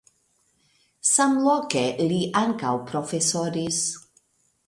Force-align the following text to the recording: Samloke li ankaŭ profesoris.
Samloke 1.09 1.83
li 2.13 2.17
ankaŭ 2.43 2.73
profesoris. 2.93 3.83